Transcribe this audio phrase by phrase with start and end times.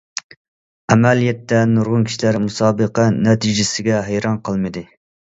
[0.93, 4.85] ئەمەلىيەتتە، نۇرغۇن كىشىلەر مۇسابىقە نەتىجىسىگە ھەيران قالمىدى.